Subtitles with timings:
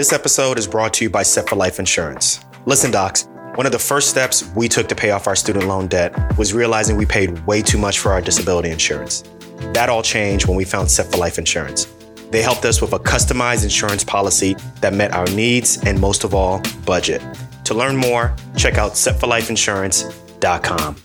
[0.00, 2.40] This episode is brought to you by Set for Life Insurance.
[2.64, 5.88] Listen, docs, one of the first steps we took to pay off our student loan
[5.88, 9.24] debt was realizing we paid way too much for our disability insurance.
[9.74, 11.86] That all changed when we found Set for Life Insurance.
[12.30, 16.34] They helped us with a customized insurance policy that met our needs and, most of
[16.34, 17.20] all, budget.
[17.64, 20.96] To learn more, check out setforlifeinsurance.com.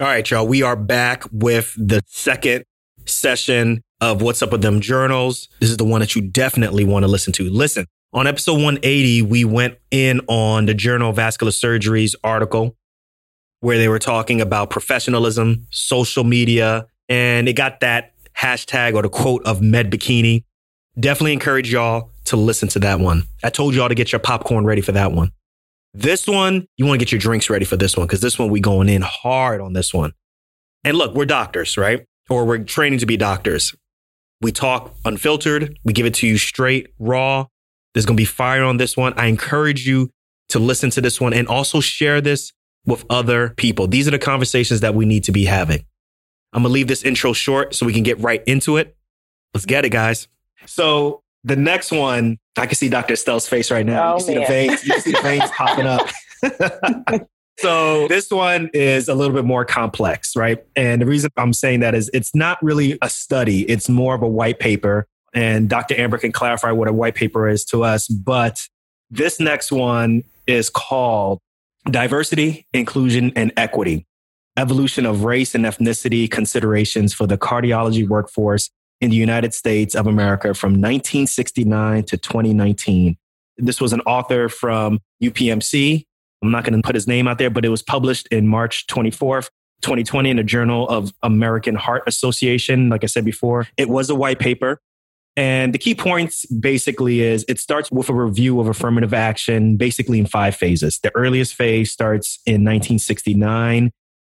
[0.00, 2.64] All right, y'all, we are back with the second
[3.04, 5.48] session of What's Up with Them Journals.
[5.60, 7.50] This is the one that you definitely want to listen to.
[7.50, 12.76] Listen, on episode 180, we went in on the Journal of Vascular Surgery's article
[13.60, 19.08] where they were talking about professionalism, social media, and it got that hashtag or the
[19.08, 20.44] quote of Med Bikini.
[20.98, 23.24] Definitely encourage y'all to listen to that one.
[23.44, 25.32] I told y'all to get your popcorn ready for that one.
[25.92, 28.48] This one, you want to get your drinks ready for this one because this one
[28.48, 30.12] we going in hard on this one.
[30.84, 32.06] And look, we're doctors, right?
[32.28, 33.74] Or we're training to be doctors.
[34.40, 35.78] We talk unfiltered.
[35.84, 37.46] We give it to you straight, raw.
[37.92, 39.12] There's going to be fire on this one.
[39.16, 40.10] I encourage you
[40.50, 42.52] to listen to this one and also share this
[42.86, 43.86] with other people.
[43.86, 45.84] These are the conversations that we need to be having.
[46.52, 48.96] I'm going to leave this intro short so we can get right into it.
[49.54, 50.28] Let's get it, guys.
[50.66, 53.14] So the next one, I can see Dr.
[53.14, 54.14] Estelle's face right now.
[54.14, 56.08] Oh, you see the oh, veins, you see the veins popping up.
[57.60, 60.64] so this one is a little bit more complex, right?
[60.76, 63.62] And the reason I'm saying that is it's not really a study.
[63.62, 65.06] It's more of a white paper.
[65.32, 65.94] And Dr.
[65.98, 68.08] Amber can clarify what a white paper is to us.
[68.08, 68.60] But
[69.10, 71.38] this next one is called
[71.90, 74.06] Diversity, Inclusion, and Equity
[74.56, 80.06] Evolution of Race and Ethnicity Considerations for the Cardiology Workforce in the United States of
[80.06, 83.16] America from 1969 to 2019.
[83.56, 86.04] This was an author from UPMC.
[86.42, 88.86] I'm not going to put his name out there, but it was published in March
[88.86, 89.50] 24th,
[89.82, 92.88] 2020 in the Journal of American Heart Association.
[92.88, 94.80] Like I said before, it was a white paper.
[95.36, 100.18] And the key points basically is it starts with a review of affirmative action, basically
[100.18, 100.98] in five phases.
[100.98, 103.92] The earliest phase starts in 1969.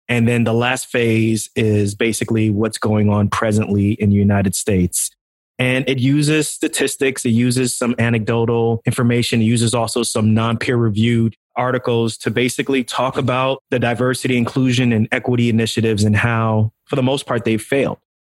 [0.08, 5.10] And then the last phase is basically what's going on presently in the United States.
[5.58, 10.76] And it uses statistics, it uses some anecdotal information, it uses also some non peer
[10.76, 16.96] reviewed articles to basically talk about the diversity, inclusion, and equity initiatives and how, for
[16.96, 17.98] the most part, they've failed.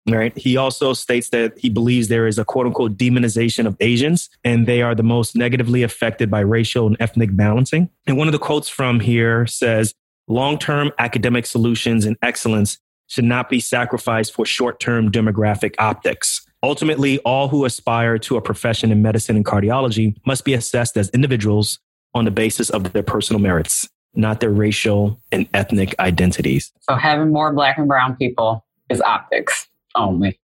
[0.09, 0.37] Right.
[0.37, 4.65] He also states that he believes there is a quote unquote demonization of Asians and
[4.65, 7.89] they are the most negatively affected by racial and ethnic balancing.
[8.05, 9.93] And one of the quotes from here says,
[10.29, 16.45] long term academic solutions and excellence should not be sacrificed for short term demographic optics.
[16.63, 21.09] Ultimately, all who aspire to a profession in medicine and cardiology must be assessed as
[21.09, 21.79] individuals
[22.17, 26.71] on the basis of their personal merits, not their racial and ethnic identities.
[26.81, 30.39] So having more black and brown people is optics only.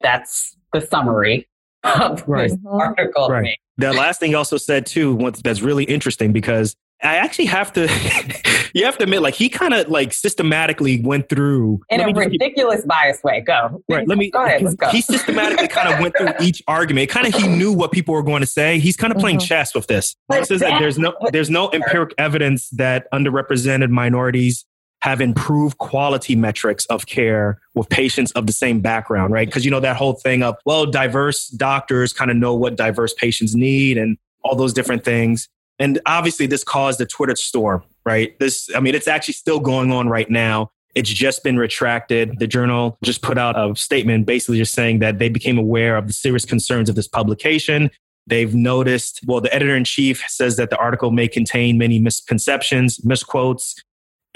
[0.00, 1.48] That's the summary
[1.84, 2.50] of Right.
[2.50, 3.26] this article.
[3.28, 3.42] to Right.
[3.42, 3.56] me.
[3.78, 7.72] The last thing he also said too, what- that's really interesting because I actually have
[7.72, 7.82] to,
[8.74, 11.80] you have to admit, like he kind of like systematically went through.
[11.90, 13.40] In a just- ridiculous biased way.
[13.40, 13.82] Go.
[13.88, 14.06] Right.
[14.06, 14.30] Let me.
[14.32, 14.62] Go ahead.
[14.62, 14.88] Let's go.
[14.88, 17.10] He systematically kind of went through each argument.
[17.10, 18.78] Kind of he knew what people were going to say.
[18.78, 19.46] He's kind of playing Mhm.
[19.46, 20.14] chess with this.
[20.32, 24.64] Says that that- there's no there's no empiric evidence that underrepresented minorities
[25.02, 29.48] have improved quality metrics of care with patients of the same background, right?
[29.48, 33.12] Because you know that whole thing of well, diverse doctors kind of know what diverse
[33.12, 35.48] patients need and all those different things.
[35.82, 38.38] And obviously, this caused a Twitter storm, right?
[38.38, 40.70] This, I mean, it's actually still going on right now.
[40.94, 42.38] It's just been retracted.
[42.38, 46.06] The journal just put out a statement basically just saying that they became aware of
[46.06, 47.90] the serious concerns of this publication.
[48.28, 53.04] They've noticed, well, the editor in chief says that the article may contain many misconceptions,
[53.04, 53.74] misquotes,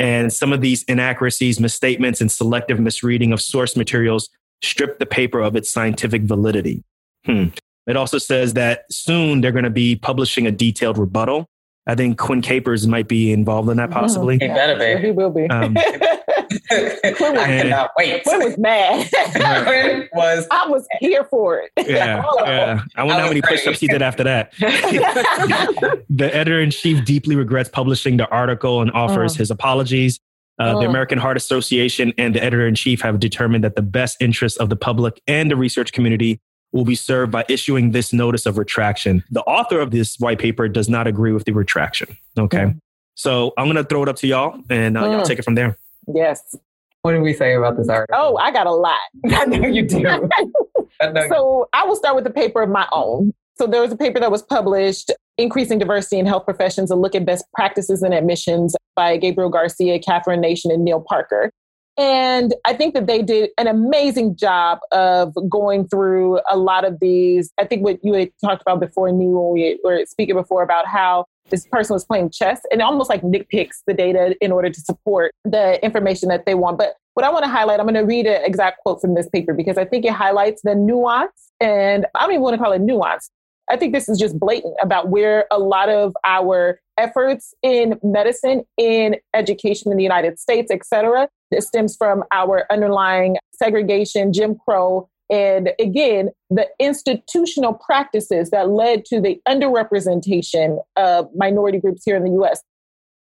[0.01, 4.31] and some of these inaccuracies, misstatements, and selective misreading of source materials
[4.65, 6.83] strip the paper of its scientific validity.
[7.25, 7.51] Hmm.
[7.87, 11.47] It also says that soon they're going to be publishing a detailed rebuttal.
[11.89, 14.35] I think Quinn Capers might be involved in that, possibly.
[14.41, 15.07] He better Yeah, be.
[15.07, 15.49] he will be.
[15.49, 15.77] Um,
[16.71, 18.25] I cannot wait.
[18.25, 19.09] Quinn was mad.
[19.65, 20.49] Quinn was.
[20.51, 21.71] I was here for it.
[21.89, 22.81] Yeah, yeah.
[22.97, 24.53] I wonder how many push-ups he did after that.
[24.59, 29.39] the editor-in-chief deeply regrets publishing the article and offers Mm.
[29.39, 30.19] his apologies.
[30.59, 30.91] Uh, the Mm.
[30.91, 35.21] American Heart Association and the editor-in-chief have determined that the best interests of the public
[35.27, 36.41] and the research community
[36.77, 39.25] will be served by issuing this notice of retraction.
[39.31, 42.17] The author of this white paper does not agree with the retraction.
[42.39, 42.59] Okay.
[42.59, 42.79] Mm.
[43.15, 45.27] So I'm going to throw it up to y'all and uh, y'all Mm.
[45.27, 45.77] take it from there.
[46.15, 46.55] yes.
[47.03, 48.17] What did we say about this article?
[48.21, 48.99] Oh, I got a lot.
[49.31, 50.05] I know you do.
[51.01, 53.33] I know so I will start with a paper of my own.
[53.59, 57.15] So there was a paper that was published, Increasing Diversity in Health Professions, a look
[57.15, 61.53] at best practices and admissions by Gabriel Garcia, Catherine Nation, and Neil Parker.
[61.99, 67.01] And I think that they did an amazing job of going through a lot of
[67.01, 67.53] these.
[67.59, 70.87] I think what you had talked about before, New when we were speaking before about
[70.87, 74.81] how this person was playing chess and almost like nitpicks the data in order to
[74.81, 76.77] support the information that they want.
[76.77, 79.29] But what I want to highlight, I'm going to read an exact quote from this
[79.29, 81.51] paper because I think it highlights the nuance.
[81.61, 83.31] And I don't even want to call it nuance.
[83.71, 88.65] I think this is just blatant about where a lot of our efforts in medicine,
[88.77, 94.57] in education in the United States, et cetera, this stems from our underlying segregation, Jim
[94.65, 102.17] Crow, and again, the institutional practices that led to the underrepresentation of minority groups here
[102.17, 102.63] in the US.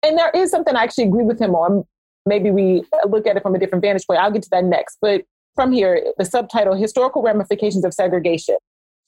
[0.02, 1.84] And there is something I actually agree with him on.
[2.26, 4.20] Maybe we uh, look at it from a different vantage point.
[4.20, 4.98] I'll get to that next.
[5.00, 5.22] But
[5.54, 8.56] from here, the subtitle Historical Ramifications of Segregation.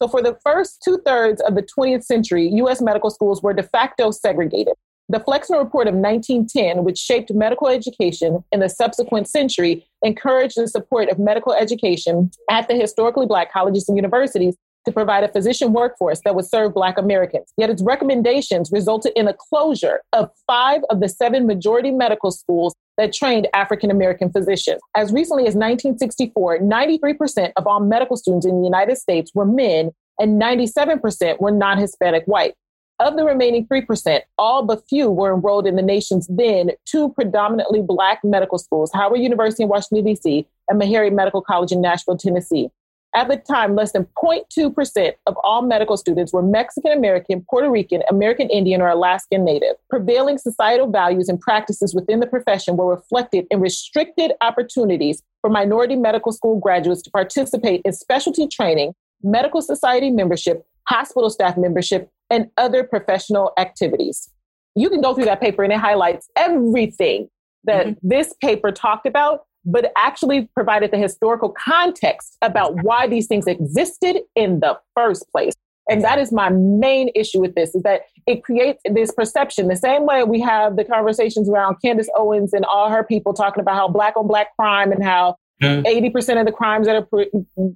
[0.01, 3.63] So, for the first two thirds of the 20th century, US medical schools were de
[3.63, 4.75] facto segregated.
[5.09, 10.67] The Flexner Report of 1910, which shaped medical education in the subsequent century, encouraged the
[10.67, 15.73] support of medical education at the historically Black colleges and universities to provide a physician
[15.73, 17.53] workforce that would serve Black Americans.
[17.57, 22.75] Yet its recommendations resulted in the closure of five of the seven majority medical schools
[22.97, 24.81] that trained African American physicians.
[24.95, 29.91] As recently as 1964, 93% of all medical students in the United States were men
[30.19, 32.55] and 97% were non Hispanic white.
[32.99, 37.83] Of the remaining 3%, all but few were enrolled in the nation's then two predominantly
[37.83, 42.71] Black medical schools, Howard University in Washington, D.C., and Meharry Medical College in Nashville, Tennessee.
[43.15, 48.03] At the time, less than 0.2% of all medical students were Mexican American, Puerto Rican,
[48.11, 49.77] American Indian, or Alaskan Native.
[49.89, 55.97] Prevailing societal values and practices within the profession were reflected in restricted opportunities for minority
[55.97, 58.93] medical school graduates to participate in specialty training,
[59.23, 64.29] medical society membership, hospital staff membership, and other professional activities.
[64.75, 67.29] You can go through that paper and it highlights everything
[67.65, 68.09] that mm-hmm.
[68.09, 74.23] this paper talked about, but actually provided the historical context about why these things existed
[74.35, 75.53] in the first place.
[75.89, 79.69] And that is my main issue with this is that it creates this perception.
[79.69, 83.61] The same way we have the conversations around Candace Owens and all her people talking
[83.61, 85.87] about how black on black crime and how mm-hmm.
[85.87, 87.27] 80% of the crimes that are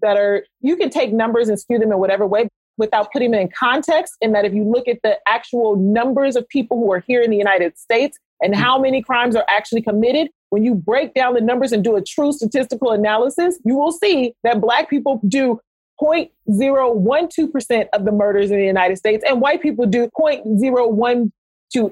[0.02, 2.48] that are you can take numbers and skew them in whatever way
[2.78, 4.16] without putting them in context.
[4.20, 7.30] And that, if you look at the actual numbers of people who are here in
[7.30, 8.56] the United States and mm.
[8.56, 12.02] how many crimes are actually committed, when you break down the numbers and do a
[12.02, 15.60] true statistical analysis, you will see that Black people do
[16.00, 21.30] 0.012% of the murders in the United States, and white people do 0.012.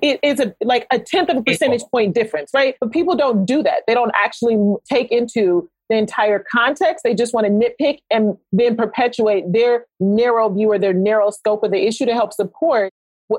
[0.03, 2.75] It is a like a tenth of a percentage point difference, right?
[2.81, 3.83] But people don't do that.
[3.87, 4.57] They don't actually
[4.91, 7.05] take into the entire context.
[7.05, 11.63] They just want to nitpick and then perpetuate their narrow view or their narrow scope
[11.63, 12.93] of the issue to help support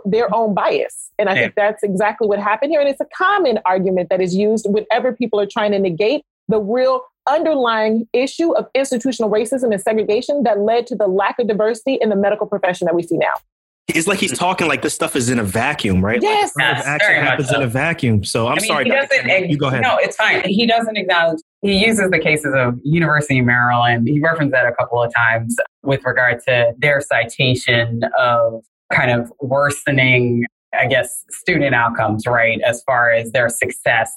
[0.06, 1.12] their own bias.
[1.18, 1.42] And I yeah.
[1.42, 2.80] think that's exactly what happened here.
[2.80, 6.60] And it's a common argument that is used whenever people are trying to negate the
[6.60, 11.98] real underlying issue of institutional racism and segregation that led to the lack of diversity
[12.02, 13.28] in the medical profession that we see now.
[13.96, 14.36] It's like he's hmm.
[14.36, 16.22] talking like this stuff is in a vacuum, right?
[16.22, 17.56] Yes, like yes action happens so.
[17.56, 18.24] in a vacuum.
[18.24, 19.82] So I'm I mean, sorry, he doesn't, you go ahead.
[19.82, 20.44] No, it's fine.
[20.46, 21.40] He doesn't acknowledge.
[21.62, 24.08] He uses the cases of University of Maryland.
[24.08, 29.32] He referenced that a couple of times with regard to their citation of kind of
[29.40, 32.60] worsening, I guess, student outcomes, right?
[32.62, 34.12] As far as their success,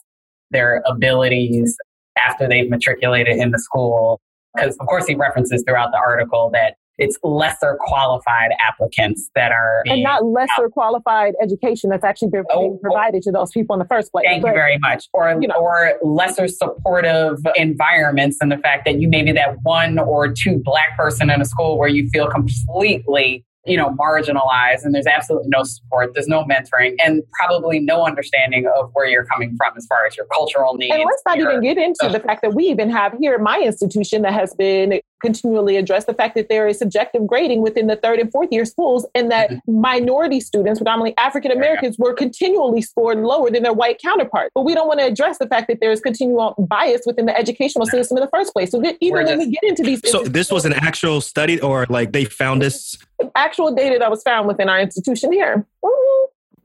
[0.51, 1.77] their abilities
[2.19, 4.21] after they've matriculated in the school.
[4.55, 9.83] Because, of course, he references throughout the article that it's lesser qualified applicants that are
[9.87, 10.73] and not lesser out.
[10.73, 14.25] qualified education that's actually been oh, oh, provided to those people in the first place.
[14.26, 15.09] Thank but, you very much.
[15.14, 15.55] Or you know.
[15.55, 20.61] or lesser supportive environments and the fact that you may be that one or two
[20.62, 25.49] black person in a school where you feel completely you know, marginalized and there's absolutely
[25.49, 29.87] no support, there's no mentoring, and probably no understanding of where you're coming from as
[29.87, 30.92] far as your cultural needs.
[30.92, 33.35] And let's not your, even get into uh, the fact that we even have here
[33.35, 37.62] at my institution that has been continually addressed the fact that there is subjective grading
[37.62, 39.81] within the third and fourth year schools and that mm-hmm.
[39.81, 44.50] minority students, predominantly African Americans, were continually scored lower than their white counterparts.
[44.54, 47.38] But we don't want to address the fact that there is continual bias within the
[47.38, 48.73] educational system in the first place.
[48.73, 52.12] So even when we get into these So this was an actual study or like
[52.12, 52.99] they found this
[53.35, 55.67] actual data that was found within our institution here.
[55.85, 56.12] Mm-hmm.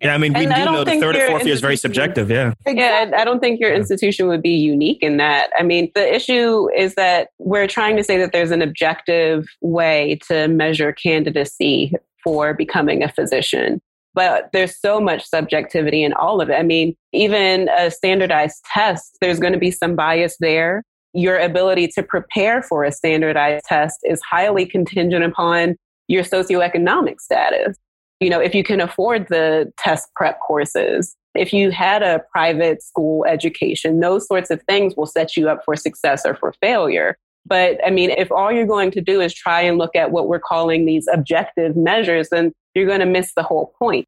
[0.01, 2.29] Yeah, I mean, we and do know the third and fourth year is very subjective.
[2.29, 2.53] Yeah.
[2.67, 5.49] Yeah, I don't think your institution would be unique in that.
[5.57, 10.19] I mean, the issue is that we're trying to say that there's an objective way
[10.27, 13.81] to measure candidacy for becoming a physician.
[14.13, 16.55] But there's so much subjectivity in all of it.
[16.55, 20.83] I mean, even a standardized test, there's going to be some bias there.
[21.13, 25.75] Your ability to prepare for a standardized test is highly contingent upon
[26.07, 27.77] your socioeconomic status.
[28.19, 32.81] You know, if you can afford the test prep courses, If you had a private
[32.81, 37.17] school education, those sorts of things will set you up for success or for failure.
[37.45, 40.27] But I mean, if all you're going to do is try and look at what
[40.27, 44.05] we're calling these objective measures, then you're going to miss the whole point.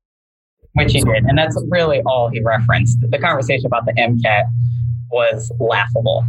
[0.73, 1.23] Which he did.
[1.23, 2.97] And that's really all he referenced.
[3.01, 4.43] The conversation about the MCAT
[5.11, 6.25] was laughable.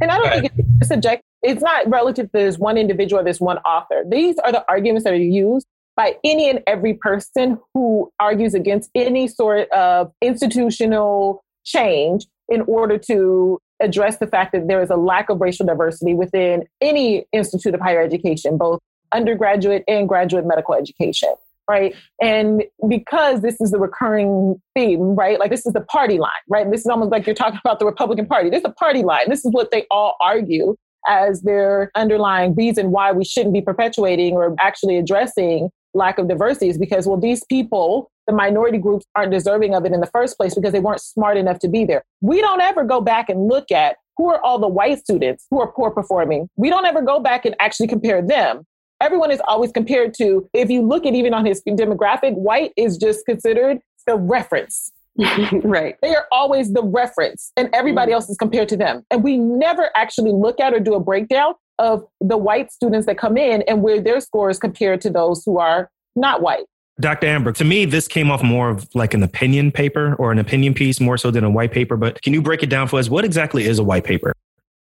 [0.00, 1.22] And I don't think it's subject.
[1.42, 4.04] It's not relative to this one individual or this one author.
[4.08, 5.66] These are the arguments that are used
[5.96, 12.98] by any and every person who argues against any sort of institutional change in order
[12.98, 17.74] to address the fact that there is a lack of racial diversity within any institute
[17.74, 18.80] of higher education, both
[19.12, 21.34] undergraduate and graduate medical education.
[21.68, 21.94] Right.
[22.20, 25.38] And because this is the recurring theme, right?
[25.38, 26.68] Like this is the party line, right?
[26.68, 28.50] This is almost like you're talking about the Republican Party.
[28.50, 29.28] This is a party line.
[29.28, 30.76] This is what they all argue
[31.06, 36.68] as their underlying reason why we shouldn't be perpetuating or actually addressing lack of diversity
[36.68, 40.36] is because, well, these people, the minority groups, aren't deserving of it in the first
[40.36, 42.04] place because they weren't smart enough to be there.
[42.20, 45.60] We don't ever go back and look at who are all the white students who
[45.60, 46.48] are poor performing.
[46.56, 48.64] We don't ever go back and actually compare them.
[49.00, 52.98] Everyone is always compared to, if you look at even on his demographic, white is
[52.98, 54.92] just considered the reference.
[55.64, 55.96] right.
[56.02, 58.14] They are always the reference, and everybody mm.
[58.14, 59.04] else is compared to them.
[59.10, 63.18] And we never actually look at or do a breakdown of the white students that
[63.18, 66.66] come in and where their scores compared to those who are not white.
[67.00, 67.26] Dr.
[67.28, 70.74] Amber, to me, this came off more of like an opinion paper or an opinion
[70.74, 71.96] piece more so than a white paper.
[71.96, 73.08] But can you break it down for us?
[73.08, 74.34] What exactly is a white paper?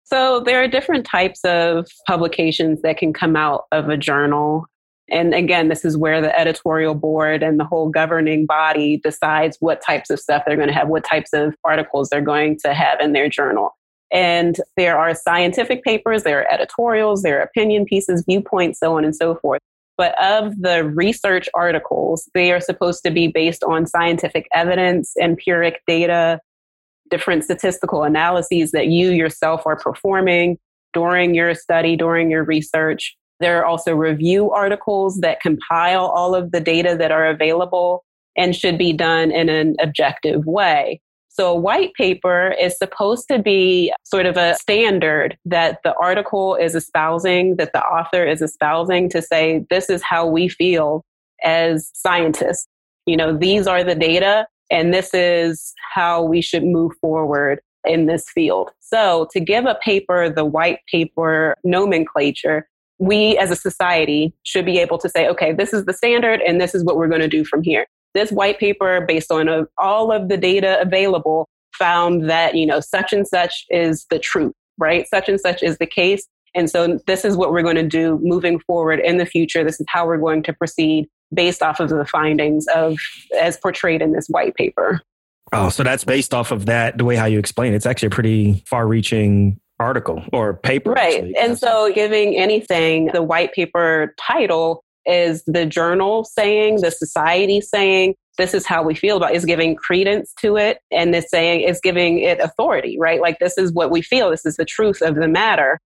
[0.06, 4.68] So, there are different types of publications that can come out of a journal.
[5.10, 9.82] And again, this is where the editorial board and the whole governing body decides what
[9.82, 13.00] types of stuff they're going to have, what types of articles they're going to have
[13.00, 13.78] in their journal.
[14.12, 19.04] And there are scientific papers, there are editorials, there are opinion pieces, viewpoints, so on
[19.04, 19.60] and so forth.
[19.98, 25.82] But of the research articles, they are supposed to be based on scientific evidence, empiric
[25.88, 26.40] data,
[27.10, 30.58] different statistical analyses that you yourself are performing
[30.94, 33.16] during your study, during your research.
[33.40, 38.04] There are also review articles that compile all of the data that are available
[38.38, 41.02] and should be done in an objective way.
[41.30, 46.56] So a white paper is supposed to be sort of a standard that the article
[46.56, 51.04] is espousing, that the author is espousing to say, this is how we feel
[51.44, 52.68] as scientists.
[53.06, 58.06] You know, these are the data and this is how we should move forward in
[58.06, 58.72] this field.
[58.80, 62.68] So to give a paper the white paper nomenclature,
[63.00, 66.62] we as a society should be able to say, okay, this is the standard and
[66.62, 67.86] this is what we're going to do from here
[68.16, 71.48] this white paper, based on all of the data available,
[71.78, 75.06] found that, you know, such and such is the truth, right?
[75.08, 76.26] Such and such is the case.
[76.56, 79.64] And so this is what we're going to do moving forward in the future.
[79.64, 82.98] This is how we're going to proceed based off of the findings of
[83.40, 85.02] as portrayed in this white paper.
[85.52, 87.76] Oh, so that's based off of that, the way how you explain it.
[87.76, 90.92] It's actually a pretty far reaching article or paper.
[90.92, 91.16] Right.
[91.16, 91.38] Actually.
[91.38, 98.16] And so giving anything the white paper title is the journal saying, the society saying,
[98.38, 99.38] this is how we feel about it.
[99.38, 103.22] is giving credence to it and it's saying it's giving it authority, right?
[103.22, 104.30] Like this is what we feel.
[104.30, 105.80] This is the truth of the matter.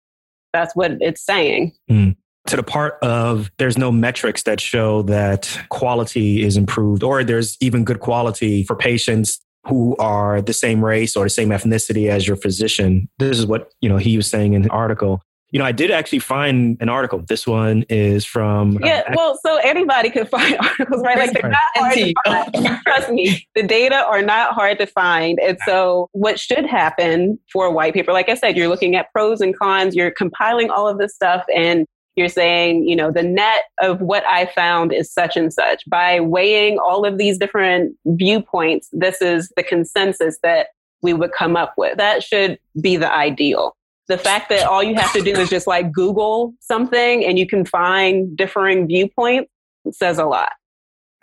[0.52, 1.72] That's what it's saying.
[1.90, 2.16] Mm.
[2.46, 7.58] To the part of there's no metrics that show that quality is improved or there's
[7.60, 12.26] even good quality for patients who are the same race or the same ethnicity as
[12.26, 13.08] your physician.
[13.18, 15.22] This is what, you know, he was saying in the article.
[15.50, 17.22] You know, I did actually find an article.
[17.26, 18.76] This one is from.
[18.76, 21.16] Uh, yeah, uh, well, so anybody can find articles, right?
[21.16, 22.80] Like they're not hard to find.
[22.86, 25.38] Trust me, the data are not hard to find.
[25.40, 29.40] And so, what should happen for white people, like I said, you're looking at pros
[29.40, 31.86] and cons, you're compiling all of this stuff, and
[32.18, 35.82] you're saying, you know, the net of what I found is such and such.
[35.88, 40.68] By weighing all of these different viewpoints, this is the consensus that
[41.02, 41.96] we would come up with.
[41.96, 43.74] That should be the ideal
[44.08, 47.46] the fact that all you have to do is just like Google something and you
[47.46, 49.50] can find differing viewpoints
[49.92, 50.52] says a lot.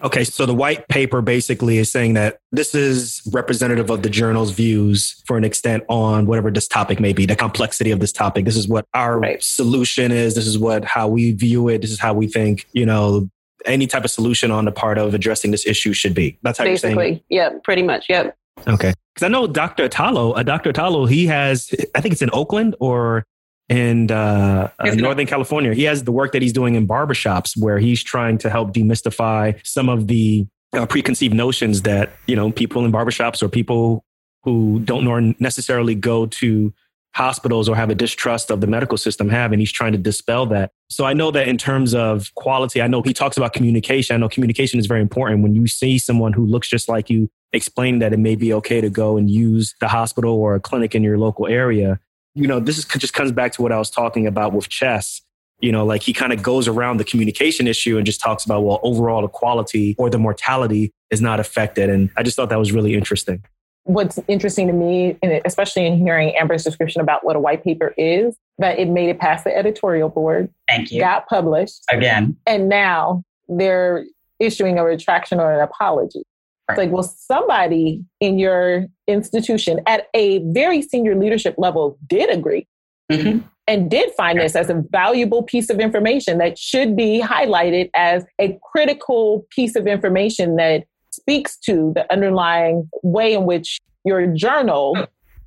[0.04, 4.52] Okay, so the white paper basically is saying that this is representative of the journal's
[4.52, 8.44] views for an extent on whatever this topic may be, the complexity of this topic.
[8.44, 9.42] This is what our right.
[9.42, 10.36] solution is.
[10.36, 11.82] This is what how we view it.
[11.82, 13.30] This is how we think, you know,
[13.66, 16.38] any type of solution on the part of addressing this issue should be.
[16.42, 17.22] That's how basically, you're saying.
[17.30, 18.08] Yeah, pretty much.
[18.10, 18.38] Yep.
[18.68, 18.94] Okay.
[19.14, 19.88] Because I know Dr.
[19.88, 20.74] Atallo, uh, Dr.
[20.74, 23.26] Atallo, he has, I think it's in Oakland or
[23.70, 25.74] in uh, uh, Northern California.
[25.74, 29.60] He has the work that he's doing in barbershops where he's trying to help demystify
[29.66, 34.04] some of the uh, preconceived notions that, you know, people in barbershops or people
[34.44, 36.74] who don't necessarily go to
[37.16, 39.52] hospitals or have a distrust of the medical system have.
[39.52, 40.72] And he's trying to dispel that.
[40.90, 44.14] So I know that in terms of quality, I know he talks about communication.
[44.14, 45.42] I know communication is very important.
[45.42, 48.82] When you see someone who looks just like you explain that it may be okay
[48.82, 52.00] to go and use the hospital or a clinic in your local area.
[52.36, 55.22] You know, this is, just comes back to what I was talking about with chess.
[55.62, 58.64] You know, like he kind of goes around the communication issue and just talks about,
[58.64, 61.90] well, overall the quality or the mortality is not affected.
[61.90, 63.42] And I just thought that was really interesting.
[63.86, 68.36] What's interesting to me, especially in hearing Amber's description about what a white paper is,
[68.58, 70.50] that it made it past the editorial board.
[70.68, 71.00] Thank you.
[71.00, 71.84] Got published.
[71.90, 72.36] Again.
[72.46, 74.06] And now they're
[74.40, 76.24] issuing a retraction or an apology.
[76.70, 82.68] It's like, well, somebody in your institution at a very senior leadership level did agree
[83.12, 83.46] mm-hmm.
[83.68, 88.26] and did find this as a valuable piece of information that should be highlighted as
[88.40, 94.98] a critical piece of information that speaks to the underlying way in which your journal.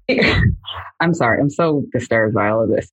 [1.00, 2.90] I'm sorry, I'm so disturbed by all of this.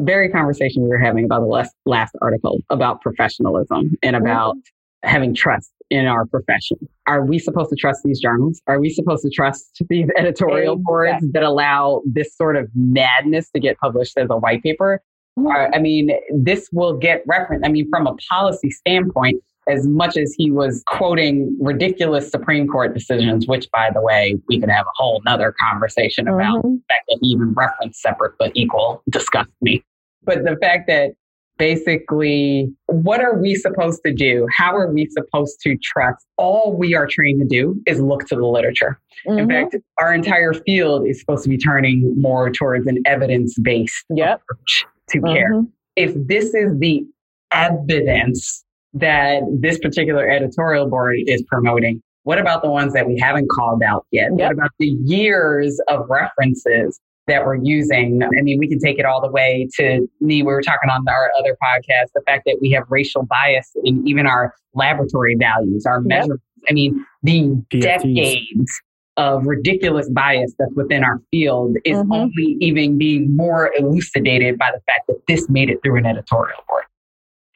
[0.00, 5.08] Very conversation we were having about the last, last article about professionalism and about mm-hmm.
[5.08, 6.78] having trust in our profession.
[7.06, 8.60] Are we supposed to trust these journals?
[8.66, 13.60] Are we supposed to trust these editorial boards that allow this sort of madness to
[13.60, 15.02] get published as a white paper?
[15.38, 15.74] Mm-hmm.
[15.74, 17.66] I mean, this will get referenced.
[17.66, 22.94] I mean, from a policy standpoint, as much as he was quoting ridiculous Supreme Court
[22.94, 26.74] decisions, which, by the way, we could have a whole nother conversation about mm-hmm.
[26.74, 29.82] the fact that he even referenced separate but equal disgusts me.
[30.22, 31.12] But the fact that
[31.58, 34.46] basically, what are we supposed to do?
[34.56, 36.24] How are we supposed to trust?
[36.36, 39.00] All we are trained to do is look to the literature.
[39.26, 39.38] Mm-hmm.
[39.38, 44.04] In fact, our entire field is supposed to be turning more towards an evidence based
[44.10, 44.42] yep.
[44.50, 45.34] approach to mm-hmm.
[45.34, 45.62] care.
[45.96, 47.04] If this is the
[47.52, 53.48] evidence that this particular editorial board is promoting, what about the ones that we haven't
[53.48, 54.30] called out yet?
[54.36, 54.38] Yep.
[54.38, 58.22] What about the years of references that we're using.
[58.22, 60.42] I mean, we can take it all the way to me.
[60.42, 64.06] We were talking on our other podcast, the fact that we have racial bias in
[64.06, 66.04] even our laboratory values, our yep.
[66.04, 66.44] measurements.
[66.68, 68.14] I mean, the PFTs.
[68.14, 68.80] decades
[69.16, 72.12] of ridiculous bias that's within our field is mm-hmm.
[72.12, 76.58] only even being more elucidated by the fact that this made it through an editorial
[76.68, 76.84] board.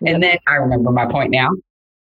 [0.00, 0.14] Yep.
[0.14, 1.48] And then I remember my point now.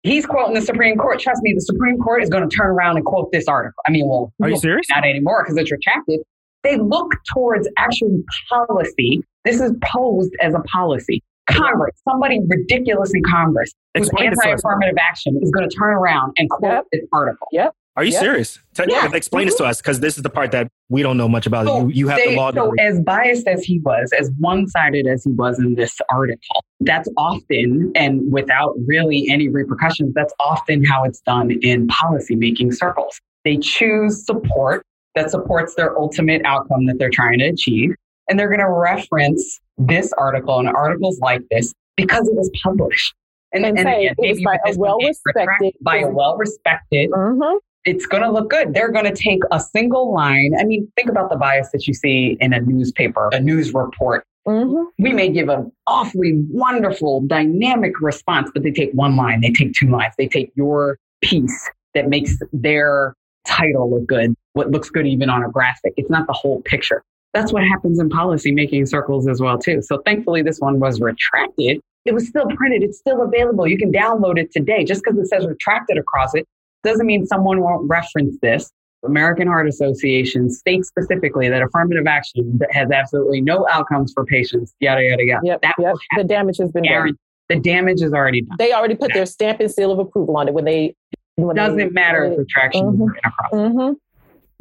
[0.02, 1.20] He's quoting the Supreme Court.
[1.20, 3.82] Trust me, the Supreme Court is going to turn around and quote this article.
[3.88, 4.88] I mean, well, are you serious?
[4.90, 6.20] Not anymore because it's retracted.
[6.66, 9.22] They look towards actual policy.
[9.44, 11.22] This is posed as a policy.
[11.48, 16.72] Congress, somebody ridiculous in Congress who's anti-affirmative action is going to turn around and quote
[16.72, 16.86] yep.
[16.92, 17.48] this article.
[17.52, 17.72] Yep.
[17.98, 18.22] Are you yep.
[18.22, 18.60] serious?
[18.74, 19.08] Tell, yeah.
[19.14, 19.50] Explain mm-hmm.
[19.50, 21.68] this to us because this is the part that we don't know much about.
[21.68, 22.52] So you, you have they, the law.
[22.52, 26.66] So, as biased as he was, as one sided as he was in this article,
[26.82, 33.22] that's often, and without really any repercussions, that's often how it's done in policymaking circles.
[33.46, 34.84] They choose support
[35.16, 37.96] that supports their ultimate outcome that they're trying to achieve.
[38.30, 43.14] And they're going to reference this article and articles like this because it was published.
[43.54, 47.58] And, and, and say again, it by a well respected, by a well respected, mm-hmm.
[47.86, 48.74] it's going to look good.
[48.74, 50.54] They're going to take a single line.
[50.60, 54.26] I mean, think about the bias that you see in a newspaper, a news report.
[54.48, 55.04] Mm-hmm.
[55.04, 59.74] We may give an awfully wonderful, dynamic response, but they take one line, they take
[59.74, 65.08] two lines, they take your piece that makes their title look good, what looks good
[65.08, 65.94] even on a graphic.
[65.98, 67.04] It's not the whole picture.
[67.34, 69.82] That's what happens in policy making circles as well too.
[69.82, 71.82] So thankfully this one was retracted.
[72.06, 72.84] It was still printed.
[72.84, 73.68] It's still available.
[73.68, 74.86] You can download it today.
[74.86, 76.48] Just because it says retracted across it
[76.84, 78.72] doesn't mean someone won't reference this.
[79.04, 85.04] American Heart Association states specifically that affirmative action has absolutely no outcomes for patients, yada,
[85.04, 85.42] yada, yada.
[85.46, 85.96] Yep, that yep.
[86.18, 87.18] The damage has been done.
[87.50, 88.56] The damage is already done.
[88.58, 90.96] They already put their stamp and seal of approval on it when they
[91.38, 93.04] it doesn't matter if retraction mm-hmm.
[93.26, 93.52] across.
[93.52, 93.94] Mm-hmm.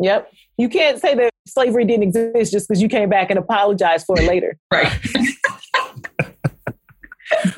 [0.02, 0.32] Yep.
[0.56, 4.18] You can't say that slavery didn't exist just because you came back and apologized for
[4.18, 4.58] it later.
[4.72, 4.92] right.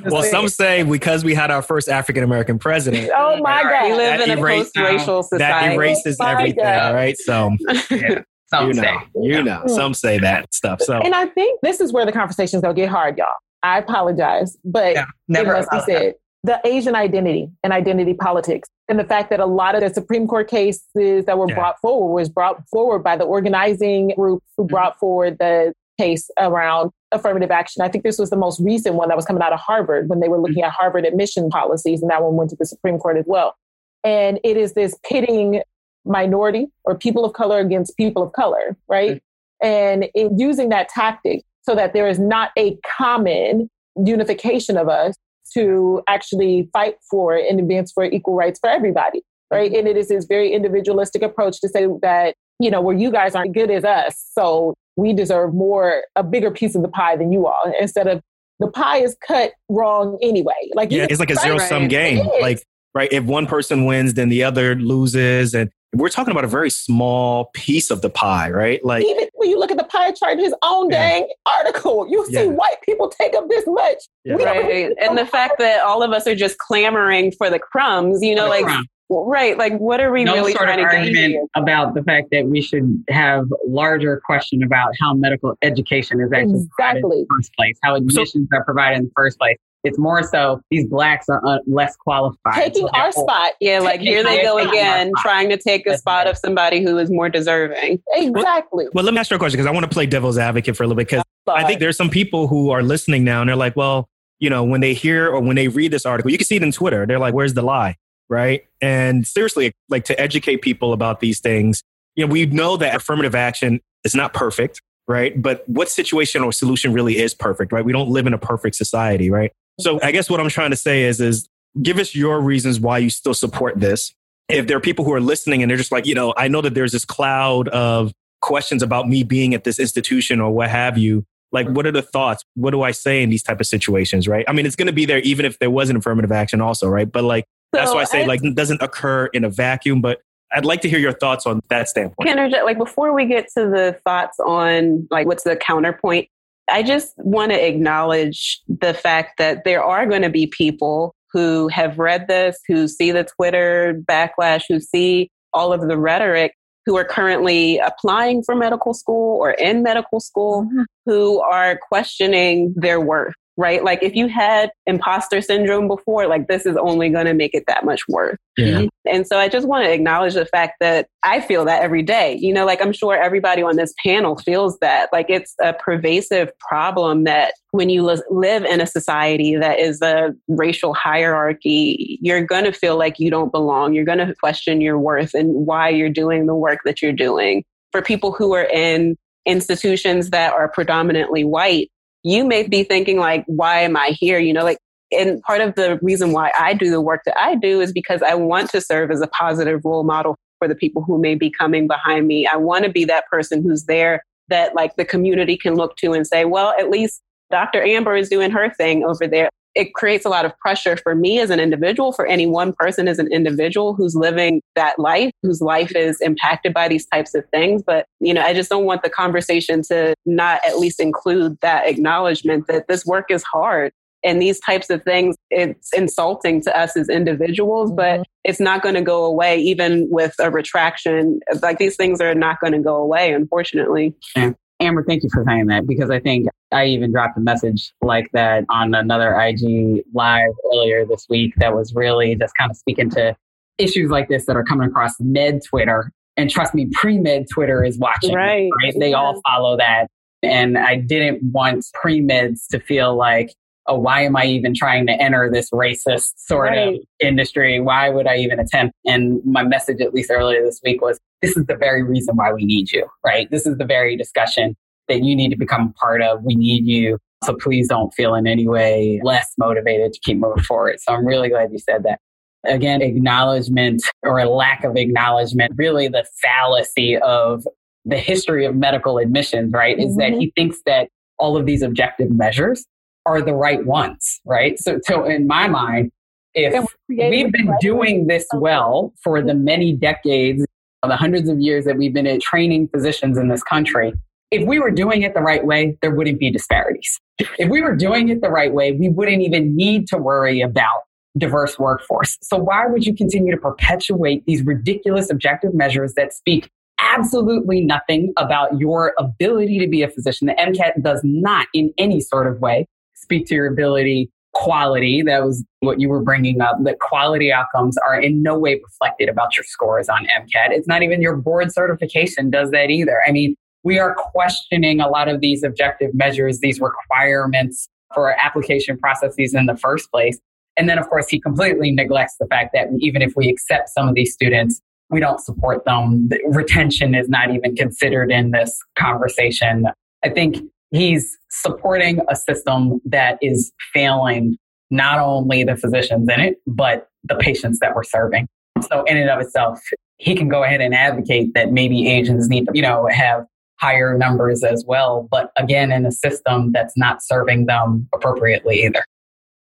[0.04, 3.10] well, some say because we had our first African American president.
[3.14, 3.84] Oh my God.
[3.84, 5.38] We live in a post-racial society.
[5.38, 6.94] That erases oh everything, God.
[6.94, 7.16] right?
[7.18, 7.56] So,
[7.90, 8.96] yeah, some you know, say.
[9.16, 10.80] you know, some say that stuff.
[10.82, 13.28] So, and I think this is where the conversation's gonna get hard, y'all.
[13.62, 16.14] I apologize, but yeah, never it must be said.
[16.46, 20.28] The Asian identity and identity politics and the fact that a lot of the Supreme
[20.28, 21.56] Court cases that were yeah.
[21.56, 24.72] brought forward was brought forward by the organizing group who mm-hmm.
[24.72, 27.82] brought forward the case around affirmative action.
[27.82, 30.20] I think this was the most recent one that was coming out of Harvard when
[30.20, 30.68] they were looking mm-hmm.
[30.68, 33.56] at Harvard admission policies, and that one went to the Supreme Court as well.
[34.04, 35.62] And it is this pitting
[36.04, 39.16] minority or people of color against people of color, right?
[39.16, 39.66] Mm-hmm.
[39.66, 45.16] And it, using that tactic so that there is not a common unification of us
[45.54, 49.70] to actually fight for and advance for equal rights for everybody, right?
[49.70, 49.78] Mm-hmm.
[49.80, 53.34] And it is this very individualistic approach to say that, you know, where you guys
[53.34, 57.30] aren't good as us, so we deserve more, a bigger piece of the pie than
[57.32, 58.22] you all, instead of
[58.60, 60.54] the pie is cut wrong anyway.
[60.74, 62.26] Like yeah, it's like a zero sum game.
[62.40, 62.62] Like
[62.94, 66.70] right, if one person wins, then the other loses, and we're talking about a very
[66.70, 68.84] small piece of the pie, right?
[68.84, 71.10] Like even when you look at the pie chart his own yeah.
[71.10, 72.44] dang article, you see yeah.
[72.44, 73.98] white people take up this much.
[74.24, 74.34] Yeah.
[74.34, 74.92] Right.
[75.00, 78.48] And the fact that all of us are just clamoring for the crumbs, you know,
[78.48, 78.84] like crumb.
[79.10, 82.46] right, like what are we no really sort trying of argument about the fact that
[82.46, 87.18] we should have larger question about how medical education is actually exactly.
[87.18, 89.56] in the first place, how admissions so, are provided in the first place.
[89.86, 92.54] It's more so these blacks are uh, less qualified.
[92.54, 93.52] Taking so our spot.
[93.60, 97.10] Yeah, like here they go again, trying to take a spot of somebody who is
[97.10, 98.02] more deserving.
[98.14, 98.84] Exactly.
[98.84, 100.76] Well, well let me ask you a question because I want to play devil's advocate
[100.76, 103.48] for a little bit because I think there's some people who are listening now and
[103.48, 106.38] they're like, well, you know, when they hear or when they read this article, you
[106.38, 107.06] can see it in Twitter.
[107.06, 107.96] They're like, where's the lie?
[108.28, 108.64] Right.
[108.80, 111.82] And seriously, like to educate people about these things,
[112.16, 115.40] you know, we know that affirmative action is not perfect, right?
[115.40, 117.84] But what situation or solution really is perfect, right?
[117.84, 119.52] We don't live in a perfect society, right?
[119.78, 121.48] So I guess what I'm trying to say is, is
[121.82, 124.14] give us your reasons why you still support this.
[124.48, 126.60] If there are people who are listening and they're just like, you know, I know
[126.60, 130.96] that there's this cloud of questions about me being at this institution or what have
[130.96, 131.24] you.
[131.52, 132.44] Like, what are the thoughts?
[132.54, 134.28] What do I say in these type of situations?
[134.28, 134.44] Right.
[134.48, 136.88] I mean, it's going to be there even if there was an affirmative action also.
[136.88, 137.10] Right.
[137.10, 140.00] But like, so that's why I say I, like, it doesn't occur in a vacuum,
[140.00, 140.20] but
[140.52, 142.28] I'd like to hear your thoughts on that standpoint.
[142.64, 146.28] Like before we get to the thoughts on like what's the counterpoint,
[146.68, 151.68] I just want to acknowledge the fact that there are going to be people who
[151.68, 156.52] have read this, who see the Twitter backlash, who see all of the rhetoric,
[156.84, 160.82] who are currently applying for medical school or in medical school, mm-hmm.
[161.04, 163.82] who are questioning their worth right?
[163.82, 167.64] Like if you had imposter syndrome before, like this is only going to make it
[167.66, 168.36] that much worse.
[168.56, 168.86] Yeah.
[169.06, 172.36] And so I just want to acknowledge the fact that I feel that every day.
[172.40, 175.08] You know, like I'm sure everybody on this panel feels that.
[175.12, 180.34] Like it's a pervasive problem that when you live in a society that is a
[180.48, 183.94] racial hierarchy, you're going to feel like you don't belong.
[183.94, 187.64] You're going to question your worth and why you're doing the work that you're doing.
[187.92, 189.16] For people who are in
[189.46, 191.90] institutions that are predominantly white,
[192.26, 194.40] you may be thinking like, why am I here?
[194.40, 194.78] You know, like,
[195.12, 198.20] and part of the reason why I do the work that I do is because
[198.20, 201.50] I want to serve as a positive role model for the people who may be
[201.50, 202.44] coming behind me.
[202.44, 206.14] I want to be that person who's there that like the community can look to
[206.14, 207.80] and say, well, at least Dr.
[207.84, 211.38] Amber is doing her thing over there it creates a lot of pressure for me
[211.38, 215.60] as an individual, for any one person as an individual who's living that life, whose
[215.60, 217.82] life is impacted by these types of things.
[217.86, 221.86] But, you know, I just don't want the conversation to not at least include that
[221.86, 223.92] acknowledgement that this work is hard.
[224.24, 228.22] And these types of things, it's insulting to us as individuals, but mm-hmm.
[228.44, 231.38] it's not going to go away even with a retraction.
[231.62, 234.16] Like these things are not going to go away, unfortunately.
[234.34, 234.52] Yeah.
[234.80, 238.30] Amber, thank you for saying that because I think I even dropped a message like
[238.32, 243.10] that on another IG live earlier this week that was really just kind of speaking
[243.10, 243.36] to
[243.78, 246.10] issues like this that are coming across med Twitter.
[246.36, 248.34] And trust me, pre med Twitter is watching.
[248.34, 248.68] Right.
[248.82, 248.94] right?
[248.98, 249.16] They yeah.
[249.16, 250.08] all follow that.
[250.42, 253.54] And I didn't want pre meds to feel like,
[253.86, 256.94] oh, why am I even trying to enter this racist sort right.
[256.94, 257.80] of industry?
[257.80, 258.94] Why would I even attempt?
[259.06, 262.52] And my message, at least earlier this week, was this is the very reason why
[262.52, 263.50] we need you, right?
[263.50, 264.76] This is the very discussion
[265.08, 266.42] that you need to become a part of.
[266.42, 267.18] We need you.
[267.44, 271.00] So please don't feel in any way less motivated to keep moving forward.
[271.00, 272.20] So I'm really glad you said that.
[272.64, 277.64] Again, acknowledgement or a lack of acknowledgement, really the fallacy of
[278.04, 279.98] the history of medical admissions, right?
[279.98, 280.18] Is mm-hmm.
[280.18, 282.84] that he thinks that all of these objective measures
[283.24, 284.78] are the right ones, right?
[284.78, 286.10] So, so in my mind,
[286.54, 290.64] if we've been doing this well for the many decades
[291.08, 294.12] the hundreds of years that we've been training physicians in this country,
[294.50, 297.20] if we were doing it the right way, there wouldn't be disparities.
[297.58, 301.02] If we were doing it the right way, we wouldn't even need to worry about
[301.36, 302.38] diverse workforce.
[302.40, 308.32] So why would you continue to perpetuate these ridiculous objective measures that speak absolutely nothing
[308.38, 310.46] about your ability to be a physician?
[310.46, 315.22] The MCAT does not in any sort of way speak to your ability quality.
[315.22, 316.78] That was what you were bringing up.
[316.84, 320.70] That quality outcomes are in no way reflected about your scores on MCAT.
[320.70, 323.20] It's not even your board certification does that either.
[323.28, 323.54] I mean,
[323.86, 329.66] we are questioning a lot of these objective measures, these requirements for application processes in
[329.66, 330.40] the first place.
[330.76, 334.08] And then, of course, he completely neglects the fact that even if we accept some
[334.08, 336.28] of these students, we don't support them.
[336.48, 339.86] Retention is not even considered in this conversation.
[340.24, 340.56] I think
[340.90, 344.56] he's supporting a system that is failing
[344.90, 348.48] not only the physicians in it, but the patients that we're serving.
[348.88, 349.80] So in and of itself,
[350.16, 353.46] he can go ahead and advocate that maybe Asians need to, you know, have
[353.80, 355.28] higher numbers as well.
[355.30, 359.04] But again, in a system that's not serving them appropriately either.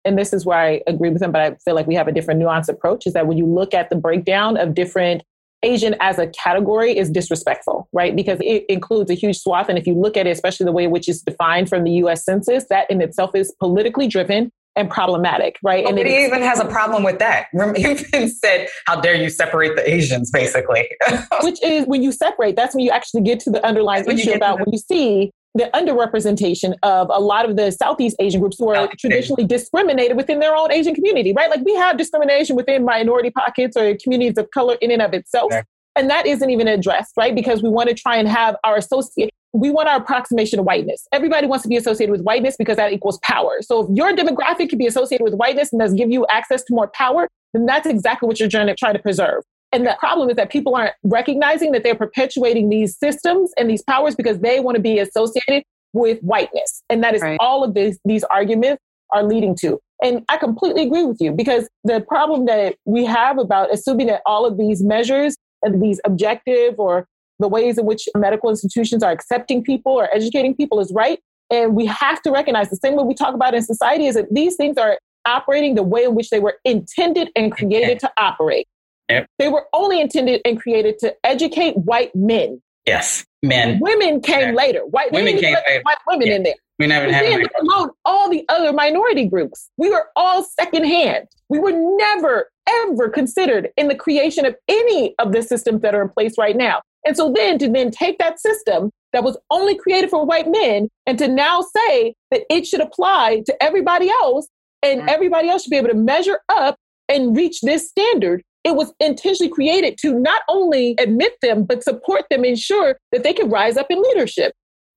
[0.05, 2.13] And this is where I agree with him, but I feel like we have a
[2.13, 5.23] different nuanced approach is that when you look at the breakdown of different
[5.65, 8.15] Asian as a category is disrespectful, right?
[8.15, 9.69] Because it includes a huge swath.
[9.69, 12.25] And if you look at it, especially the way which it's defined from the US
[12.25, 15.85] Census, that in itself is politically driven and problematic, right?
[15.85, 17.49] and it even has a problem with that.
[17.77, 20.89] Even said, "How dare you separate the Asians?" Basically,
[21.43, 22.57] which is when you separate.
[22.57, 26.75] That's when you actually get to the underlying issue about when you see the underrepresentation
[26.83, 29.49] of a lot of the Southeast Asian groups who are Southeast traditionally Asian.
[29.49, 31.51] discriminated within their own Asian community, right?
[31.51, 35.53] Like we have discrimination within minority pockets or communities of color in and of itself.
[35.97, 37.35] And that isn't even addressed, right?
[37.35, 41.07] Because we want to try and have our associate, we want our approximation of whiteness.
[41.13, 43.59] Everybody wants to be associated with whiteness because that equals power.
[43.63, 46.75] So if your demographic can be associated with whiteness and does give you access to
[46.75, 49.43] more power, then that's exactly what you're trying to try to preserve.
[49.73, 53.83] And the problem is that people aren't recognizing that they're perpetuating these systems and these
[53.83, 56.83] powers because they want to be associated with whiteness.
[56.89, 57.37] And that is right.
[57.41, 58.83] all of these, these arguments
[59.13, 59.79] are leading to.
[60.03, 64.23] And I completely agree with you because the problem that we have about assuming that
[64.27, 67.07] all of these measures and these objective or
[67.39, 71.21] the ways in which medical institutions are accepting people or educating people is right.
[71.51, 74.33] And we have to recognize the same way we talk about in society is that
[74.33, 78.67] these things are operating the way in which they were intended and created to operate.
[79.09, 79.27] Yep.
[79.39, 82.61] They were only intended and created to educate white men.
[82.87, 83.79] Yes, men.
[83.81, 84.55] Women came yeah.
[84.55, 84.81] later.
[84.81, 85.83] White women came later.
[85.83, 86.35] White women yeah.
[86.37, 86.55] in there.
[86.79, 87.47] We never had them.
[87.61, 89.69] Alone, all the other minority groups.
[89.77, 91.27] We were all secondhand.
[91.49, 96.03] We were never ever considered in the creation of any of the systems that are
[96.03, 96.81] in place right now.
[97.05, 100.89] And so then to then take that system that was only created for white men
[101.07, 104.49] and to now say that it should apply to everybody else
[104.83, 105.09] and mm-hmm.
[105.09, 106.77] everybody else should be able to measure up
[107.09, 108.43] and reach this standard.
[108.65, 113.33] It was intentionally created to not only admit them, but support them, ensure that they
[113.33, 114.53] can rise up in leadership.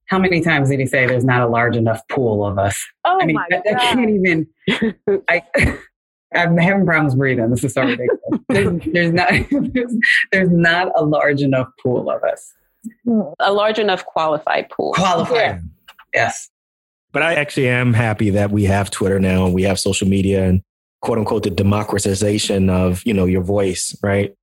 [0.08, 2.86] How many times did he say there's not a large enough pool of us?
[3.06, 3.62] Oh I mean, my I, God.
[3.68, 4.48] I can't even.
[5.30, 5.44] I,
[6.34, 7.50] I'm having problems breathing.
[7.50, 8.20] This is so ridiculous.
[8.50, 9.30] there's, there's, not
[9.74, 9.96] there's,
[10.32, 12.54] there's, not a large enough pool of us.
[13.40, 14.94] A large enough qualified pool.
[14.94, 15.36] Qualified.
[15.36, 15.60] Yeah.
[16.14, 16.50] Yes.
[17.12, 20.48] But I actually am happy that we have Twitter now and we have social media
[20.48, 20.62] and
[21.02, 24.34] quote unquote the democratization of, you know, your voice, right?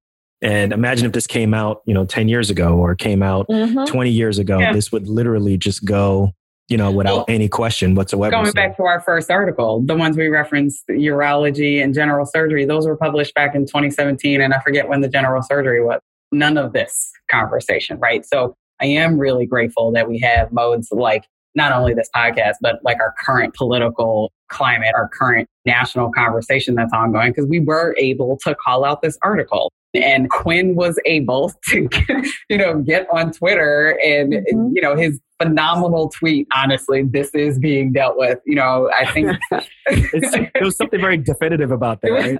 [0.41, 3.85] And imagine if this came out, you know, 10 years ago or came out mm-hmm.
[3.85, 4.73] 20 years ago, yeah.
[4.73, 6.33] this would literally just go
[6.69, 8.31] you know, without well, any question whatsoever.
[8.31, 8.53] Going so.
[8.53, 12.97] back to our first article, the ones we referenced, urology and general surgery, those were
[12.97, 14.41] published back in 2017.
[14.41, 16.01] And I forget when the general surgery was.
[16.31, 18.23] None of this conversation, right?
[18.27, 22.81] So I am really grateful that we have modes like not only this podcast, but
[22.85, 28.39] like our current political climate, our current national conversation that's ongoing, because we were able
[28.45, 29.73] to call out this article.
[29.95, 31.89] And Quinn was able to,
[32.49, 34.73] you know, get on Twitter and, mm-hmm.
[34.75, 36.47] you know, his phenomenal tweet.
[36.55, 38.39] Honestly, this is being dealt with.
[38.45, 42.11] You know, I think there was something very definitive about that.
[42.11, 42.39] Right?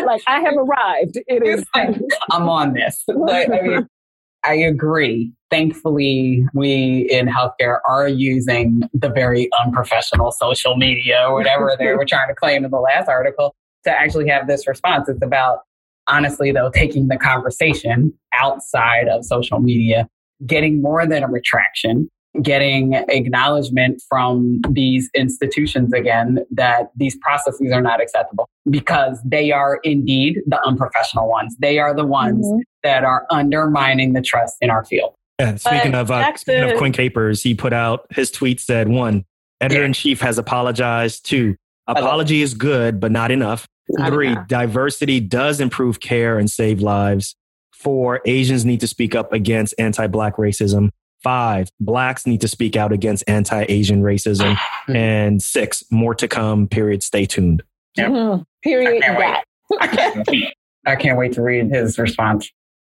[0.04, 1.18] like I have arrived.
[1.26, 1.64] It is.
[1.74, 1.96] Like,
[2.32, 3.02] I'm on this.
[3.06, 3.88] But I mean,
[4.44, 5.32] I agree.
[5.50, 12.04] Thankfully, we in healthcare are using the very unprofessional social media or whatever they were
[12.04, 15.08] trying to claim in the last article to actually have this response.
[15.08, 15.60] It's about
[16.08, 20.08] honestly, though, taking the conversation outside of social media
[20.46, 22.08] getting more than a retraction,
[22.42, 29.80] getting acknowledgement from these institutions again that these processes are not acceptable because they are
[29.82, 31.56] indeed the unprofessional ones.
[31.58, 32.60] They are the ones mm-hmm.
[32.82, 35.14] that are undermining the trust in our field.
[35.40, 38.88] Yeah, speaking but of uh, speaking of Quinn Capers, he put out his tweet said
[38.88, 39.24] one,
[39.60, 41.24] editor in chief has apologized.
[41.26, 43.66] Two, apology is good, but not enough.
[44.06, 47.36] Three, diversity does improve care and save lives.
[47.72, 50.90] Four, Asians need to speak up against anti black racism.
[51.22, 54.58] Five, blacks need to speak out against anti Asian racism.
[54.88, 57.02] and six, more to come, period.
[57.02, 57.62] Stay tuned.
[57.96, 58.10] Yep.
[58.10, 58.42] Mm-hmm.
[58.62, 59.02] Period.
[59.80, 60.54] I can't, wait.
[60.86, 62.50] I can't wait to read his response.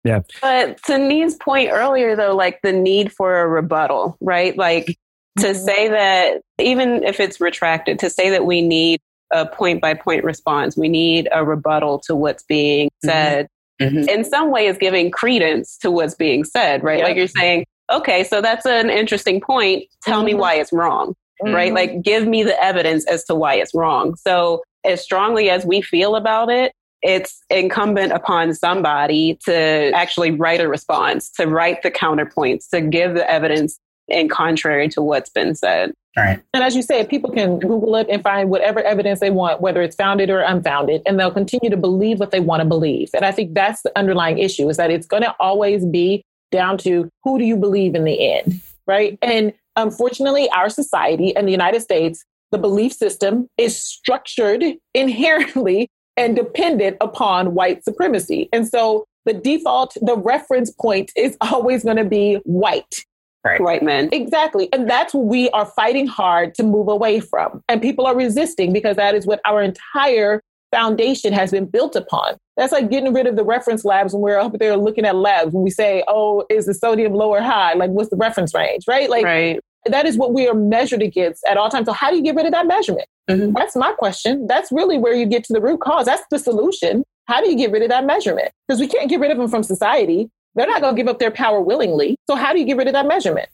[0.04, 0.21] Yeah.
[0.41, 4.58] But to Need's point earlier, though, like the need for a rebuttal, right?
[4.58, 4.97] Like
[5.39, 5.65] to mm-hmm.
[5.65, 8.99] say that even if it's retracted, to say that we need
[9.32, 13.10] a point by point response, we need a rebuttal to what's being mm-hmm.
[13.10, 13.48] said
[13.82, 14.10] mm-hmm.
[14.10, 17.00] in some way is giving credence to what's being said, right?
[17.00, 17.08] Yep.
[17.08, 19.86] Like you're saying, okay, so that's an interesting point.
[20.04, 20.26] Tell mm-hmm.
[20.28, 21.54] me why it's wrong, mm-hmm.
[21.54, 21.74] right?
[21.74, 24.15] Like give me the evidence as to why it's wrong.
[24.15, 30.62] So as strongly as we feel about it, it's incumbent upon somebody to actually write
[30.62, 33.80] a response, to write the counterpoints, to give the evidence
[34.12, 35.93] in contrary to what's been said.
[36.17, 36.41] Right.
[36.54, 39.82] And as you say, people can Google it and find whatever evidence they want, whether
[39.82, 43.10] it's founded or unfounded, and they'll continue to believe what they want to believe.
[43.13, 46.78] And I think that's the underlying issue is that it's going to always be down
[46.80, 49.17] to who do you believe in the end, right?
[49.21, 56.36] And unfortunately, our society and the United States, the belief system is structured inherently and
[56.36, 58.50] dependent upon white supremacy.
[58.52, 63.06] And so the default, the reference point is always going to be white.
[63.43, 63.60] Right.
[63.60, 64.10] White men.
[64.12, 64.69] Exactly.
[64.71, 67.63] And that's what we are fighting hard to move away from.
[67.67, 72.38] And people are resisting because that is what our entire foundation has been built upon.
[72.58, 75.54] That's like getting rid of the reference labs when we're up there looking at labs
[75.54, 77.73] when we say, oh, is the sodium low or high?
[77.73, 79.10] Like, what's the reference range, right?
[79.10, 79.60] Like, right.
[79.86, 81.88] that is what we are measured against at all times.
[81.88, 83.08] So, how do you get rid of that measurement?
[83.30, 83.54] Mm-hmm.
[83.54, 84.47] That's my question.
[84.47, 86.06] That's really where you get to the root cause.
[86.06, 87.04] That's the solution.
[87.25, 88.51] How do you get rid of that measurement?
[88.67, 90.30] Because we can't get rid of them from society.
[90.55, 92.17] They're not going to give up their power willingly.
[92.27, 93.49] So, how do you get rid of that measurement?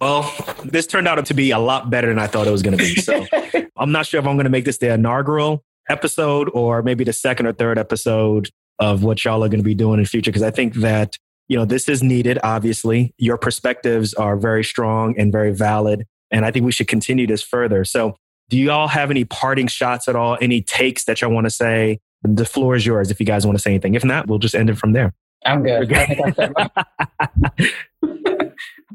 [0.00, 0.32] Well,
[0.64, 2.82] this turned out to be a lot better than I thought it was going to
[2.82, 2.94] be.
[2.96, 3.26] So,
[3.76, 7.12] I'm not sure if I'm going to make this the inaugural episode or maybe the
[7.12, 10.30] second or third episode of what y'all are going to be doing in the future.
[10.30, 11.16] Because I think that,
[11.48, 13.14] you know, this is needed, obviously.
[13.18, 16.06] Your perspectives are very strong and very valid.
[16.30, 17.84] And I think we should continue this further.
[17.84, 18.16] So,
[18.48, 20.36] do you all have any parting shots at all?
[20.40, 22.00] Any takes that y'all want to say?
[22.22, 23.94] The floor is yours if you guys want to say anything.
[23.94, 25.14] If not, we'll just end it from there.
[25.44, 25.92] I'm good.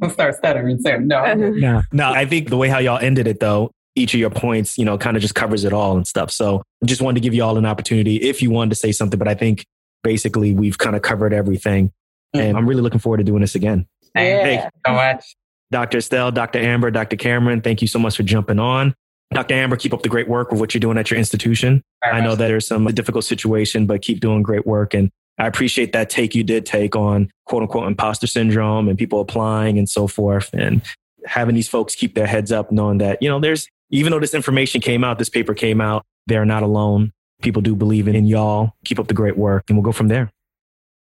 [0.01, 1.07] I'll start stuttering soon.
[1.07, 2.11] No, no, no.
[2.11, 4.97] I think the way how y'all ended it, though, each of your points, you know,
[4.97, 6.31] kind of just covers it all and stuff.
[6.31, 8.91] So I just wanted to give you all an opportunity if you wanted to say
[8.91, 9.65] something, but I think
[10.03, 11.87] basically we've kind of covered everything.
[11.87, 12.39] Mm-hmm.
[12.39, 13.87] And I'm really looking forward to doing this again.
[14.13, 14.43] Yeah.
[14.43, 15.35] Thank you so much.
[15.71, 15.97] Dr.
[15.97, 16.59] Estelle, Dr.
[16.59, 17.15] Amber, Dr.
[17.15, 18.93] Cameron, thank you so much for jumping on.
[19.33, 19.55] Dr.
[19.55, 21.81] Amber, keep up the great work with what you're doing at your institution.
[22.03, 24.93] Very I know that there's some difficult situation, but keep doing great work.
[24.93, 29.19] And I appreciate that take you did take on quote unquote imposter syndrome and people
[29.19, 30.49] applying and so forth.
[30.53, 30.81] And
[31.25, 34.33] having these folks keep their heads up, knowing that, you know, there's, even though this
[34.33, 37.11] information came out, this paper came out, they're not alone.
[37.41, 38.71] People do believe in y'all.
[38.85, 40.31] Keep up the great work and we'll go from there.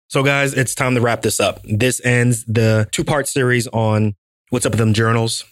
[0.09, 1.61] So guys, it's time to wrap this up.
[1.65, 4.15] This ends the two part series on
[4.51, 5.45] what's up with them journals.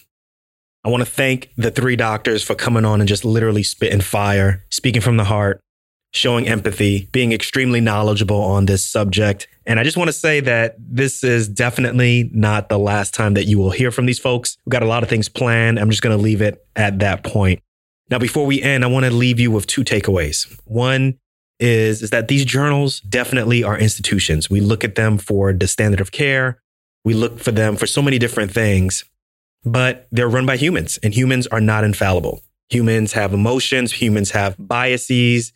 [0.84, 4.64] I want to thank the three doctors for coming on and just literally spitting fire,
[4.70, 5.60] speaking from the heart,
[6.12, 9.46] showing empathy, being extremely knowledgeable on this subject.
[9.64, 13.44] And I just want to say that this is definitely not the last time that
[13.44, 14.56] you will hear from these folks.
[14.64, 15.78] We've got a lot of things planned.
[15.78, 17.60] I'm just going to leave it at that point.
[18.10, 20.52] Now, before we end, I want to leave you with two takeaways.
[20.64, 21.18] One
[21.60, 24.50] is, is that these journals definitely are institutions.
[24.50, 26.60] We look at them for the standard of care.
[27.04, 29.04] We look for them for so many different things,
[29.64, 32.42] but they're run by humans and humans are not infallible.
[32.70, 33.92] Humans have emotions.
[33.92, 35.52] Humans have biases.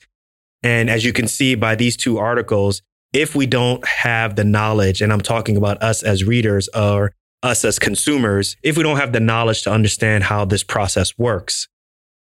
[0.65, 5.03] And as you can see by these two articles, if we don't have the knowledge,
[5.03, 9.13] and I'm talking about us as readers or us as consumers, if we don't have
[9.13, 11.69] the knowledge to understand how this process works,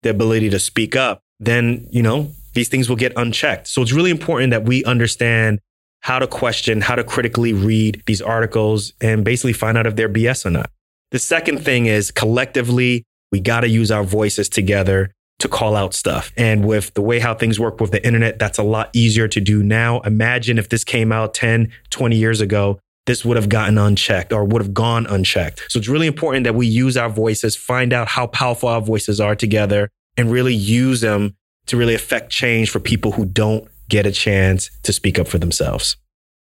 [0.03, 3.66] the ability to speak up, then, you know, these things will get unchecked.
[3.66, 5.59] So it's really important that we understand
[6.01, 10.09] how to question, how to critically read these articles and basically find out if they're
[10.09, 10.70] BS or not.
[11.11, 15.94] The second thing is collectively, we got to use our voices together to call out
[15.94, 16.33] stuff.
[16.37, 19.40] And with the way how things work with the internet, that's a lot easier to
[19.40, 20.01] do now.
[20.01, 24.44] Imagine if this came out 10, 20 years ago, this would have gotten unchecked or
[24.44, 25.64] would have gone unchecked.
[25.68, 29.20] So it's really important that we use our voices, find out how powerful our voices
[29.20, 34.07] are together and really use them to really affect change for people who don't get
[34.07, 35.96] a chance to speak up for themselves.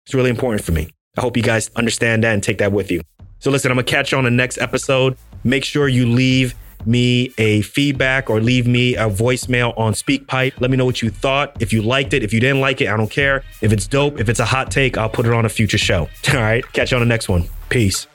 [0.07, 0.91] It's really important for me.
[1.17, 3.03] I hope you guys understand that and take that with you.
[3.41, 5.17] So listen, I'm to catch you on the next episode.
[5.45, 6.55] Make sure you leave
[6.87, 10.61] me a feedback or leave me a voicemail on SpeakPipe.
[10.61, 11.57] Let me know what you thought.
[11.61, 13.45] If you liked it, if you didn't like it, I don't care.
[13.63, 16.09] If it's dope, if it's a hot take, I'll put it on a future show.
[16.29, 16.65] All right.
[16.73, 17.45] Catch you on the next one.
[17.69, 18.07] Peace.